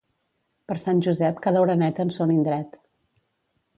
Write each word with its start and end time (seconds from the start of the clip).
Per 0.71 0.77
Sant 0.83 1.03
Josep, 1.07 1.41
cada 1.45 1.61
oreneta 1.67 2.07
en 2.07 2.13
son 2.19 2.33
indret 2.37 2.81